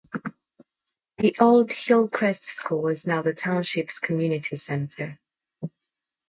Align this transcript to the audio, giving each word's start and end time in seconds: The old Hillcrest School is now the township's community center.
The 1.19 1.35
old 1.39 1.69
Hillcrest 1.69 2.43
School 2.47 2.87
is 2.87 3.05
now 3.05 3.21
the 3.21 3.35
township's 3.35 3.99
community 3.99 4.55
center. 4.55 5.19